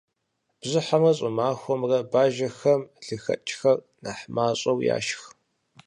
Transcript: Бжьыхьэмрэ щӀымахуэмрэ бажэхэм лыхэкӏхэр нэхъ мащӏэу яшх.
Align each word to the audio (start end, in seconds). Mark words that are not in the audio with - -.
Бжьыхьэмрэ 0.59 1.11
щӀымахуэмрэ 1.17 1.97
бажэхэм 2.11 2.81
лыхэкӏхэр 3.05 3.77
нэхъ 4.03 4.25
мащӏэу 4.35 4.79
яшх. 4.95 5.21